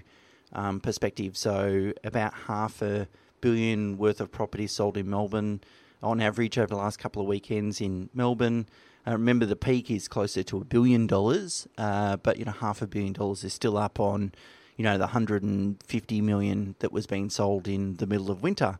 um, 0.54 0.80
perspective. 0.80 1.38
So, 1.38 1.94
about 2.04 2.34
half 2.48 2.82
a 2.82 3.08
billion 3.42 4.00
worth 4.00 4.20
of 4.20 4.32
property 4.32 4.66
sold 4.66 4.98
in 4.98 5.08
Melbourne 5.08 5.62
on 6.02 6.20
average 6.20 6.58
over 6.58 6.70
the 6.70 6.78
last 6.78 6.98
couple 6.98 7.22
of 7.22 7.28
weekends 7.28 7.80
in 7.80 8.10
Melbourne. 8.12 8.66
Uh, 9.06 9.12
remember, 9.12 9.46
the 9.46 9.56
peak 9.56 9.92
is 9.92 10.08
closer 10.08 10.42
to 10.42 10.58
a 10.58 10.66
billion 10.66 11.06
dollars, 11.06 11.68
uh, 11.78 12.18
but 12.18 12.40
you 12.40 12.46
know 12.46 12.54
half 12.54 12.82
a 12.82 12.88
billion 12.88 13.14
dollars 13.14 13.44
is 13.44 13.54
still 13.54 13.78
up 13.78 14.00
on 14.00 14.32
you 14.78 14.84
know 14.84 14.98
the 14.98 15.06
150 15.06 16.22
million 16.22 16.76
that 16.80 16.92
was 16.92 17.08
being 17.08 17.30
sold 17.30 17.68
in 17.68 17.96
the 17.98 18.08
middle 18.08 18.32
of 18.32 18.44
winter. 18.44 18.78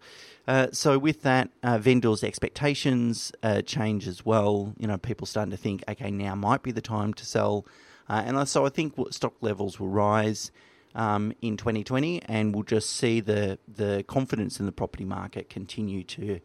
Uh, 0.48 0.68
so 0.72 1.00
with 1.00 1.24
that, 1.24 1.50
uh, 1.64 1.78
vendors' 1.78 2.24
expectations 2.24 3.32
uh, 3.42 3.62
change 3.62 4.08
as 4.08 4.26
well. 4.26 4.74
You 4.78 4.88
know, 4.88 4.98
people 4.98 5.26
starting 5.26 5.52
to 5.52 5.58
think, 5.58 5.84
okay, 5.88 6.12
now 6.12 6.36
might 6.36 6.62
be 6.62 6.72
the 6.72 6.82
time 6.82 7.14
to 7.16 7.26
sell, 7.26 7.66
uh, 8.10 8.24
and 8.26 8.48
so 8.48 8.66
I 8.66 8.70
think 8.70 8.94
stock 9.12 9.34
levels 9.42 9.80
will 9.80 9.90
rise. 9.90 10.52
Um, 10.98 11.34
in 11.42 11.58
2020, 11.58 12.22
and 12.22 12.56
we'll 12.56 12.64
just 12.64 12.90
see 12.90 13.20
the 13.20 13.60
the 13.68 14.06
confidence 14.08 14.62
in 14.62 14.66
the 14.66 14.72
property 14.72 15.04
market 15.04 15.50
continue 15.50 16.04
to 16.04 16.40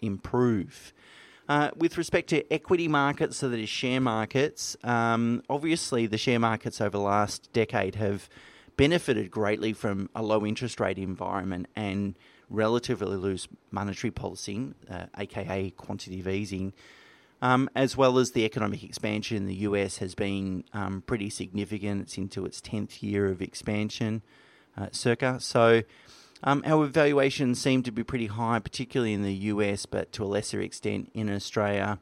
improve. 0.00 0.94
Uh, 1.48 1.70
with 1.76 1.98
respect 1.98 2.30
to 2.30 2.50
equity 2.52 2.88
markets, 2.88 3.36
so 3.36 3.50
that 3.50 3.60
is 3.60 3.68
share 3.68 4.00
markets, 4.00 4.76
um, 4.82 5.42
obviously 5.50 6.06
the 6.06 6.16
share 6.16 6.38
markets 6.38 6.80
over 6.80 6.90
the 6.90 6.98
last 6.98 7.52
decade 7.52 7.96
have 7.96 8.30
benefited 8.76 9.30
greatly 9.30 9.72
from 9.72 10.10
a 10.14 10.22
low 10.22 10.44
interest 10.44 10.80
rate 10.80 10.98
environment 10.98 11.66
and 11.76 12.16
relatively 12.50 13.16
loose 13.16 13.48
monetary 13.70 14.10
policy, 14.10 14.72
uh, 14.90 15.06
aka 15.18 15.70
quantitative 15.70 16.28
easing, 16.28 16.72
um, 17.42 17.68
as 17.74 17.96
well 17.96 18.18
as 18.18 18.32
the 18.32 18.44
economic 18.44 18.82
expansion 18.82 19.36
in 19.36 19.46
the 19.46 19.54
US 19.56 19.98
has 19.98 20.14
been 20.14 20.64
um, 20.72 21.02
pretty 21.06 21.30
significant. 21.30 22.02
It's 22.02 22.18
into 22.18 22.44
its 22.44 22.60
10th 22.60 23.02
year 23.02 23.26
of 23.26 23.42
expansion, 23.42 24.22
uh, 24.76 24.88
circa. 24.92 25.38
So 25.40 25.82
um, 26.42 26.62
our 26.66 26.86
valuations 26.86 27.60
seem 27.60 27.82
to 27.84 27.92
be 27.92 28.04
pretty 28.04 28.26
high, 28.26 28.58
particularly 28.58 29.12
in 29.12 29.22
the 29.22 29.34
US, 29.34 29.86
but 29.86 30.12
to 30.12 30.24
a 30.24 30.26
lesser 30.26 30.60
extent 30.60 31.10
in 31.14 31.30
Australia. 31.30 31.98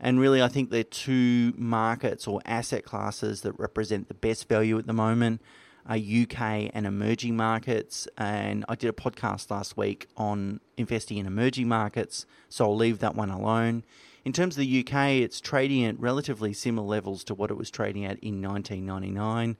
And 0.00 0.18
really, 0.18 0.40
I 0.40 0.48
think 0.48 0.70
they're 0.70 0.82
two 0.82 1.52
markets 1.56 2.26
or 2.26 2.40
asset 2.46 2.84
classes 2.84 3.42
that 3.42 3.52
represent 3.58 4.08
the 4.08 4.14
best 4.14 4.48
value 4.48 4.78
at 4.78 4.86
the 4.86 4.94
moment 4.94 5.42
are 5.88 5.96
UK 5.96 6.70
and 6.72 6.86
emerging 6.86 7.36
markets. 7.36 8.08
And 8.16 8.64
I 8.68 8.74
did 8.74 8.88
a 8.88 8.92
podcast 8.92 9.50
last 9.50 9.76
week 9.76 10.06
on 10.16 10.60
investing 10.76 11.18
in 11.18 11.26
emerging 11.26 11.68
markets, 11.68 12.26
so 12.48 12.64
I'll 12.64 12.76
leave 12.76 12.98
that 13.00 13.14
one 13.14 13.30
alone. 13.30 13.84
In 14.24 14.32
terms 14.32 14.56
of 14.56 14.60
the 14.60 14.80
UK, 14.80 15.22
it's 15.22 15.40
trading 15.40 15.84
at 15.84 15.98
relatively 15.98 16.52
similar 16.52 16.86
levels 16.86 17.24
to 17.24 17.34
what 17.34 17.50
it 17.50 17.56
was 17.56 17.70
trading 17.70 18.04
at 18.04 18.18
in 18.18 18.42
1999. 18.42 19.56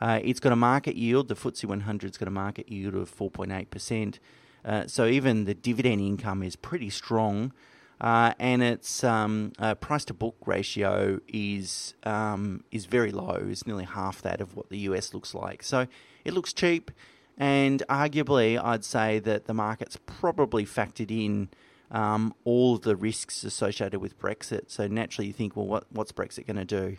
Uh, 0.00 0.20
it's 0.22 0.40
got 0.40 0.52
a 0.52 0.56
market 0.56 0.96
yield, 0.96 1.28
the 1.28 1.34
FTSE 1.34 1.64
100's 1.64 2.18
got 2.18 2.28
a 2.28 2.30
market 2.30 2.68
yield 2.68 2.94
of 2.94 3.14
4.8%. 3.14 4.18
Uh, 4.64 4.86
so 4.86 5.06
even 5.06 5.44
the 5.44 5.54
dividend 5.54 6.00
income 6.00 6.42
is 6.42 6.56
pretty 6.56 6.90
strong. 6.90 7.52
Uh, 8.00 8.32
and 8.38 8.62
its 8.62 9.04
um, 9.04 9.52
uh, 9.58 9.74
price 9.74 10.04
to 10.04 10.12
book 10.12 10.36
ratio 10.46 11.20
is 11.28 11.94
um, 12.02 12.64
is 12.70 12.86
very 12.86 13.12
low. 13.12 13.46
It's 13.48 13.66
nearly 13.66 13.84
half 13.84 14.20
that 14.22 14.40
of 14.40 14.56
what 14.56 14.68
the 14.68 14.78
US 14.78 15.14
looks 15.14 15.34
like. 15.34 15.62
So 15.62 15.86
it 16.24 16.34
looks 16.34 16.52
cheap, 16.52 16.90
and 17.38 17.82
arguably, 17.88 18.62
I'd 18.62 18.84
say 18.84 19.18
that 19.20 19.46
the 19.46 19.54
market's 19.54 19.98
probably 20.06 20.64
factored 20.64 21.10
in 21.10 21.48
um, 21.90 22.34
all 22.44 22.78
the 22.78 22.96
risks 22.96 23.44
associated 23.44 24.00
with 24.00 24.18
Brexit. 24.18 24.70
So 24.70 24.86
naturally, 24.86 25.28
you 25.28 25.32
think, 25.32 25.56
well, 25.56 25.66
what, 25.66 25.84
what's 25.90 26.12
Brexit 26.12 26.46
going 26.46 26.56
to 26.56 26.64
do? 26.64 26.96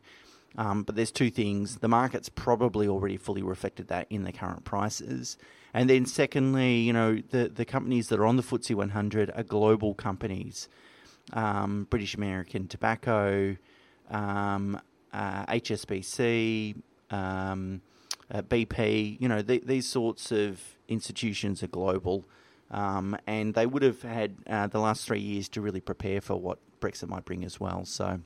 Um, 0.57 0.83
but 0.83 0.95
there's 0.95 1.11
two 1.11 1.29
things. 1.29 1.77
The 1.77 1.87
market's 1.87 2.29
probably 2.29 2.87
already 2.87 3.17
fully 3.17 3.43
reflected 3.43 3.89
that 3.89 4.07
in 4.09 4.23
the 4.23 4.31
current 4.31 4.63
prices. 4.63 5.37
And 5.75 5.89
then 5.89 6.05
secondly, 6.05 6.77
you 6.77 6.94
know, 6.94 7.22
the, 7.32 7.50
the 7.50 7.65
companies 7.65 8.08
that 8.08 8.17
are 8.17 8.25
on 8.25 8.38
the 8.38 8.44
FTSE 8.44 8.74
100 8.74 9.29
are 9.36 9.44
global 9.44 9.94
companies. 9.94 10.70
Um, 11.34 11.86
British 11.89 12.15
American 12.15 12.70
Tobacco, 12.70 13.58
um, 14.10 14.79
uh, 15.12 15.46
HSBC, 15.48 16.77
um, 17.12 17.82
uh, 18.32 18.41
BP, 18.44 19.20
you 19.20 19.27
know, 19.27 19.41
the, 19.41 19.62
these 19.65 19.86
sorts 19.86 20.32
of 20.32 20.62
institutions 20.88 21.62
are 21.62 21.67
global. 21.67 22.24
Um, 22.72 23.17
and 23.27 23.53
they 23.53 23.65
would 23.65 23.84
have 23.84 24.01
had 24.01 24.38
uh, 24.48 24.67
the 24.67 24.79
last 24.79 25.05
three 25.05 25.20
years 25.20 25.50
to 25.50 25.62
really 25.62 25.82
prepare 25.82 26.22
for 26.22 26.39
what 26.39 26.60
Brexit 26.79 27.10
might 27.10 27.25
bring 27.25 27.44
as 27.44 27.60
well. 27.60 27.84
So 27.84 28.22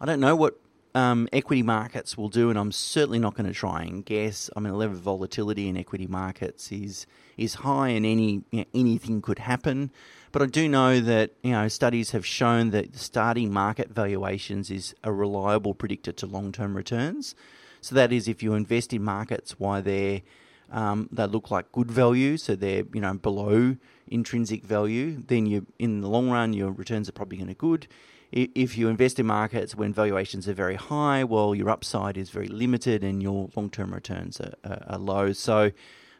I 0.00 0.06
don't 0.06 0.20
know 0.20 0.36
what 0.36 0.60
um, 0.94 1.28
equity 1.32 1.62
markets 1.62 2.16
will 2.16 2.28
do, 2.28 2.50
and 2.50 2.58
I'm 2.58 2.70
certainly 2.70 3.18
not 3.18 3.34
going 3.34 3.46
to 3.46 3.52
try 3.52 3.82
and 3.82 4.04
guess. 4.04 4.48
I 4.56 4.60
mean, 4.60 4.72
the 4.72 4.78
level 4.78 4.96
of 4.96 5.02
volatility 5.02 5.68
in 5.68 5.76
equity 5.76 6.06
markets 6.06 6.70
is 6.70 7.06
is 7.36 7.54
high, 7.54 7.88
and 7.88 8.06
any 8.06 8.44
you 8.50 8.60
know, 8.60 8.64
anything 8.74 9.20
could 9.20 9.40
happen. 9.40 9.90
But 10.30 10.42
I 10.42 10.46
do 10.46 10.68
know 10.68 11.00
that 11.00 11.32
you 11.42 11.52
know 11.52 11.66
studies 11.66 12.12
have 12.12 12.24
shown 12.24 12.70
that 12.70 12.96
starting 12.96 13.52
market 13.52 13.90
valuations 13.90 14.70
is 14.70 14.94
a 15.02 15.12
reliable 15.12 15.74
predictor 15.74 16.12
to 16.12 16.26
long 16.26 16.52
term 16.52 16.76
returns. 16.76 17.34
So 17.80 17.94
that 17.96 18.12
is, 18.12 18.28
if 18.28 18.42
you 18.42 18.54
invest 18.54 18.92
in 18.92 19.02
markets 19.02 19.58
while 19.58 19.82
they're 19.82 20.22
um, 20.70 21.08
they 21.10 21.26
look 21.26 21.50
like 21.50 21.72
good 21.72 21.90
value, 21.90 22.36
so 22.36 22.54
they're 22.54 22.84
you 22.92 23.00
know 23.00 23.14
below 23.14 23.76
intrinsic 24.06 24.62
value, 24.62 25.20
then 25.26 25.46
you 25.46 25.66
in 25.80 26.02
the 26.02 26.08
long 26.08 26.30
run 26.30 26.52
your 26.52 26.70
returns 26.70 27.08
are 27.08 27.12
probably 27.12 27.38
going 27.38 27.48
to 27.48 27.54
good 27.54 27.88
if 28.34 28.76
you 28.76 28.88
invest 28.88 29.20
in 29.20 29.26
markets 29.26 29.76
when 29.76 29.92
valuations 29.92 30.48
are 30.48 30.54
very 30.54 30.74
high, 30.74 31.22
well, 31.22 31.54
your 31.54 31.70
upside 31.70 32.16
is 32.16 32.30
very 32.30 32.48
limited 32.48 33.04
and 33.04 33.22
your 33.22 33.48
long 33.54 33.70
term 33.70 33.94
returns 33.94 34.40
are, 34.40 34.54
are, 34.64 34.82
are, 34.88 34.98
low. 34.98 35.32
So, 35.32 35.70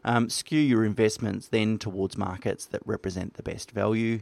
um, 0.05 0.31
skew 0.31 0.61
your 0.61 0.85
investments 0.85 1.49
then 1.49 1.79
towards 1.79 2.17
markets 2.17 2.67
that 2.67 2.83
represent 2.87 3.35
the 3.35 3.43
best 3.43 3.73
value. 3.73 4.21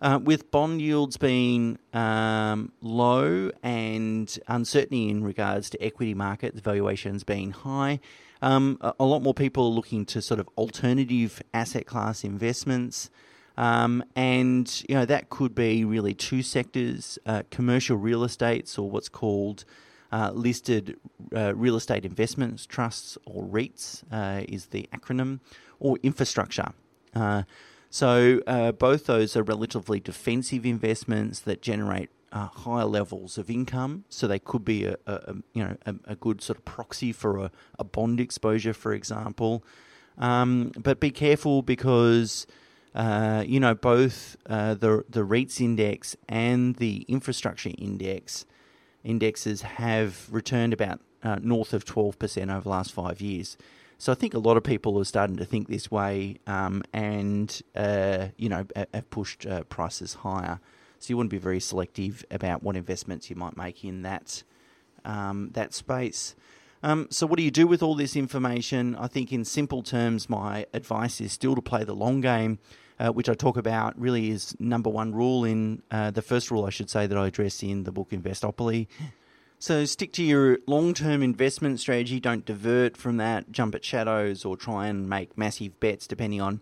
Uh, 0.00 0.20
with 0.22 0.50
bond 0.50 0.80
yields 0.80 1.16
being 1.16 1.78
um, 1.92 2.72
low 2.80 3.50
and 3.62 4.38
uncertainty 4.46 5.08
in 5.08 5.24
regards 5.24 5.70
to 5.70 5.82
equity 5.82 6.14
markets 6.14 6.60
valuations 6.60 7.24
being 7.24 7.50
high, 7.50 7.98
um, 8.42 8.78
a, 8.80 8.94
a 9.00 9.04
lot 9.04 9.22
more 9.22 9.34
people 9.34 9.64
are 9.64 9.70
looking 9.70 10.04
to 10.06 10.22
sort 10.22 10.40
of 10.40 10.48
alternative 10.56 11.42
asset 11.52 11.86
class 11.86 12.24
investments. 12.24 13.10
Um, 13.56 14.04
and 14.14 14.84
you 14.88 14.94
know 14.94 15.06
that 15.06 15.30
could 15.30 15.54
be 15.54 15.84
really 15.84 16.14
two 16.14 16.42
sectors: 16.42 17.18
uh, 17.26 17.42
commercial 17.50 17.96
real 17.96 18.24
estates, 18.24 18.78
or 18.78 18.90
what's 18.90 19.08
called 19.08 19.64
uh, 20.12 20.30
listed 20.34 20.96
uh, 21.34 21.54
real 21.54 21.76
estate 21.76 22.04
investments 22.04 22.66
trusts, 22.66 23.16
or 23.24 23.44
REITs 23.44 24.04
uh, 24.12 24.44
is 24.48 24.66
the 24.66 24.88
acronym, 24.94 25.40
or 25.80 25.96
infrastructure. 26.02 26.72
Uh, 27.14 27.42
so 27.88 28.42
uh, 28.46 28.72
both 28.72 29.06
those 29.06 29.36
are 29.36 29.42
relatively 29.42 30.00
defensive 30.00 30.66
investments 30.66 31.40
that 31.40 31.62
generate 31.62 32.10
higher 32.32 32.84
levels 32.84 33.38
of 33.38 33.48
income. 33.48 34.04
So 34.10 34.26
they 34.26 34.38
could 34.38 34.62
be 34.62 34.84
a, 34.84 34.96
a 35.06 35.36
you 35.54 35.64
know 35.64 35.76
a, 35.86 35.94
a, 36.08 36.16
good 36.16 36.42
sort 36.42 36.58
of 36.58 36.66
proxy 36.66 37.10
for 37.10 37.38
a, 37.38 37.50
a 37.78 37.84
bond 37.84 38.20
exposure, 38.20 38.74
for 38.74 38.92
example. 38.92 39.64
Um, 40.18 40.72
but 40.76 41.00
be 41.00 41.10
careful 41.10 41.62
because 41.62 42.46
uh, 42.96 43.44
you 43.46 43.60
know, 43.60 43.74
both 43.74 44.36
uh, 44.46 44.72
the 44.72 45.04
the 45.08 45.20
REITs 45.20 45.60
index 45.60 46.16
and 46.28 46.76
the 46.76 47.04
infrastructure 47.08 47.70
index 47.76 48.46
indexes 49.04 49.62
have 49.62 50.26
returned 50.30 50.72
about 50.72 51.00
uh, 51.22 51.36
north 51.42 51.74
of 51.74 51.84
twelve 51.84 52.18
percent 52.18 52.50
over 52.50 52.62
the 52.62 52.68
last 52.70 52.92
five 52.92 53.20
years. 53.20 53.58
So 53.98 54.12
I 54.12 54.14
think 54.14 54.32
a 54.32 54.38
lot 54.38 54.56
of 54.56 54.64
people 54.64 54.98
are 54.98 55.04
starting 55.04 55.36
to 55.36 55.44
think 55.44 55.68
this 55.68 55.90
way, 55.90 56.36
um, 56.46 56.82
and 56.94 57.60
uh, 57.74 58.28
you 58.38 58.48
know, 58.48 58.64
have 58.94 59.10
pushed 59.10 59.46
uh, 59.46 59.64
prices 59.64 60.14
higher. 60.14 60.58
So 60.98 61.10
you 61.10 61.18
want 61.18 61.28
to 61.28 61.36
be 61.36 61.40
very 61.40 61.60
selective 61.60 62.24
about 62.30 62.62
what 62.62 62.76
investments 62.76 63.28
you 63.28 63.36
might 63.36 63.58
make 63.58 63.84
in 63.84 64.02
that 64.02 64.42
um, 65.04 65.50
that 65.52 65.74
space. 65.74 66.34
Um, 66.82 67.08
so, 67.10 67.26
what 67.26 67.36
do 67.36 67.42
you 67.42 67.50
do 67.50 67.66
with 67.66 67.82
all 67.82 67.94
this 67.94 68.16
information? 68.16 68.96
I 68.96 69.06
think, 69.06 69.34
in 69.34 69.44
simple 69.44 69.82
terms, 69.82 70.30
my 70.30 70.64
advice 70.72 71.20
is 71.20 71.32
still 71.32 71.54
to 71.54 71.62
play 71.62 71.84
the 71.84 71.94
long 71.94 72.22
game 72.22 72.58
uh, 72.98 73.10
which 73.10 73.28
I 73.28 73.34
talk 73.34 73.56
about, 73.56 73.98
really 74.00 74.30
is 74.30 74.54
number 74.58 74.90
one 74.90 75.14
rule 75.14 75.44
in 75.44 75.82
uh, 75.90 76.10
the 76.10 76.22
first 76.22 76.50
rule, 76.50 76.64
I 76.64 76.70
should 76.70 76.90
say, 76.90 77.06
that 77.06 77.16
I 77.16 77.26
address 77.26 77.62
in 77.62 77.84
the 77.84 77.92
book 77.92 78.10
Investopoly. 78.10 78.86
So 79.58 79.84
stick 79.86 80.12
to 80.14 80.22
your 80.22 80.58
long 80.66 80.94
term 80.94 81.22
investment 81.22 81.80
strategy. 81.80 82.20
Don't 82.20 82.44
divert 82.44 82.96
from 82.96 83.16
that, 83.16 83.52
jump 83.52 83.74
at 83.74 83.84
shadows, 83.84 84.44
or 84.44 84.56
try 84.56 84.86
and 84.86 85.08
make 85.08 85.36
massive 85.36 85.78
bets 85.80 86.06
depending 86.06 86.40
on, 86.40 86.60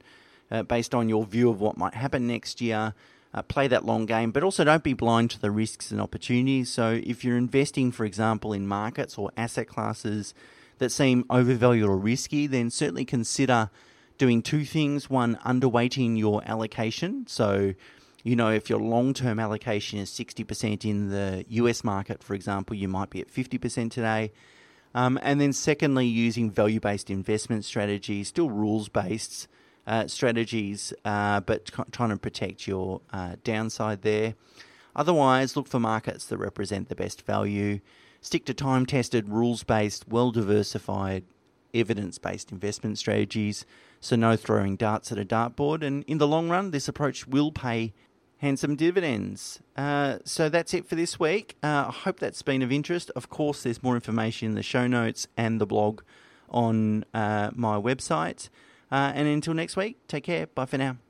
uh, 0.50 0.62
based 0.62 0.94
on 0.94 1.08
your 1.08 1.24
view 1.24 1.50
of 1.50 1.60
what 1.60 1.76
might 1.76 1.94
happen 1.94 2.26
next 2.26 2.60
year. 2.60 2.94
Uh, 3.32 3.42
play 3.42 3.66
that 3.66 3.84
long 3.84 4.06
game, 4.06 4.30
but 4.30 4.44
also 4.44 4.62
don't 4.62 4.84
be 4.84 4.92
blind 4.92 5.28
to 5.28 5.40
the 5.40 5.50
risks 5.50 5.90
and 5.90 6.00
opportunities. 6.00 6.70
So, 6.70 7.00
if 7.04 7.24
you're 7.24 7.36
investing, 7.36 7.90
for 7.90 8.04
example, 8.04 8.52
in 8.52 8.64
markets 8.68 9.18
or 9.18 9.32
asset 9.36 9.66
classes 9.66 10.34
that 10.78 10.90
seem 10.90 11.24
overvalued 11.28 11.88
or 11.88 11.96
risky, 11.96 12.46
then 12.46 12.70
certainly 12.70 13.04
consider 13.04 13.70
doing 14.18 14.42
two 14.42 14.64
things. 14.64 15.11
One, 15.11 15.37
underweighting 15.44 16.18
your 16.18 16.42
allocation. 16.44 17.26
So, 17.26 17.75
you 18.23 18.37
know, 18.37 18.50
if 18.50 18.71
your 18.71 18.78
long 18.78 19.14
term 19.14 19.38
allocation 19.38 19.99
is 19.99 20.11
60% 20.11 20.85
in 20.85 21.11
the 21.11 21.44
US 21.49 21.85
market, 21.85 22.23
for 22.23 22.35
example, 22.35 22.76
you 22.76 22.88
might 22.88 23.11
be 23.11 23.21
at 23.21 23.33
50% 23.33 23.90
today. 23.90 24.33
Um, 24.94 25.18
and 25.23 25.40
then, 25.40 25.52
secondly, 25.52 26.06
using 26.06 26.50
value 26.50 26.80
based 26.80 27.11
investment 27.11 27.64
strategies, 27.64 28.28
still 28.28 28.50
rules 28.50 28.88
based 28.88 29.49
uh, 29.87 30.06
strategies, 30.06 30.92
uh, 31.04 31.40
but 31.40 31.71
trying 31.92 32.11
to 32.11 32.16
protect 32.16 32.66
your 32.66 33.00
uh, 33.12 33.37
downside 33.42 34.02
there. 34.02 34.35
Otherwise, 34.97 35.56
look 35.56 35.66
for 35.66 35.80
markets 35.80 36.26
that 36.26 36.38
represent 36.38 36.88
the 36.88 36.94
best 36.94 37.23
value. 37.26 37.80
Stick 38.21 38.47
to 38.47 38.54
time 38.54 38.87
tested, 38.87 39.28
rules 39.28 39.64
based, 39.64 40.09
well 40.09 40.30
diversified, 40.30 41.25
evidence 41.75 42.19
based 42.19 42.52
investment 42.52 42.99
strategies. 42.99 43.66
So, 44.00 44.16
no 44.16 44.37
throwing 44.37 44.76
darts 44.76 45.11
at 45.12 45.19
a 45.19 45.25
dartboard. 45.25 45.83
And 45.83 46.04
in 46.04 46.19
the 46.19 46.28
long 46.28 46.49
run, 46.49 46.71
this 46.71 46.88
approach 46.88 47.26
will 47.26 47.52
pay 47.52 47.93
handsome 48.38 48.76
dividends. 48.76 49.61
Uh, 49.76 50.19
so 50.25 50.49
that's 50.49 50.75
it 50.75 50.87
for 50.87 50.95
this 50.95 51.19
week. 51.19 51.57
Uh, 51.62 51.87
I 51.88 51.93
hope 51.93 52.21
that's 52.21 52.43
been 52.43 52.62
of 52.62 52.71
interest. 52.71 53.11
Of 53.16 53.31
course, 53.31 53.62
there's 53.62 53.83
more 53.83 53.95
information 53.95 54.49
in 54.50 54.54
the 54.54 54.62
show 54.62 54.87
notes 54.87 55.26
and 55.37 55.61
the 55.61 55.66
blog 55.66 56.02
on 56.50 57.04
uh, 57.14 57.50
my 57.54 57.76
website. 57.76 58.50
Uh, 58.93 59.12
and 59.14 59.26
until 59.26 59.54
next 59.54 59.76
week, 59.76 59.97
take 60.09 60.25
care. 60.25 60.47
Bye 60.47 60.66
for 60.66 60.78
now. 60.78 61.03